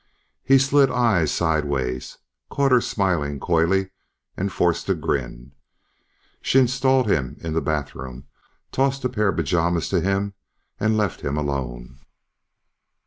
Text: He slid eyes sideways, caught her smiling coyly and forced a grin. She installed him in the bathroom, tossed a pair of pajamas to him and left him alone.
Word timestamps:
He 0.43 0.57
slid 0.57 0.89
eyes 0.89 1.31
sideways, 1.31 2.17
caught 2.49 2.71
her 2.71 2.81
smiling 2.81 3.39
coyly 3.39 3.91
and 4.35 4.51
forced 4.51 4.89
a 4.89 4.95
grin. 4.95 5.51
She 6.41 6.57
installed 6.57 7.07
him 7.07 7.37
in 7.41 7.53
the 7.53 7.61
bathroom, 7.61 8.25
tossed 8.71 9.05
a 9.05 9.09
pair 9.09 9.27
of 9.27 9.35
pajamas 9.35 9.89
to 9.89 10.01
him 10.01 10.33
and 10.79 10.97
left 10.97 11.21
him 11.21 11.37
alone. 11.37 11.99